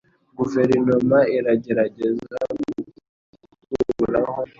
Guverinoma 0.37 1.19
iragerageza 1.37 2.37
gukuraho 3.71 4.39
umwanda. 4.39 4.49